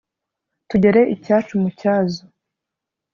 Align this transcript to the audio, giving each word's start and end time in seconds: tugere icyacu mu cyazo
tugere 0.69 1.01
icyacu 1.15 1.53
mu 1.61 1.69
cyazo 1.79 2.23